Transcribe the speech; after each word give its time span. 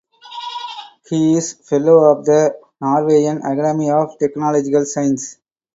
He 1.11 1.37
is 1.37 1.53
a 1.53 1.57
fellow 1.57 2.09
of 2.11 2.25
the 2.25 2.55
Norwegian 2.81 3.37
Academy 3.43 3.91
of 3.91 4.17
Technological 4.17 4.83
Sciences. 4.83 5.37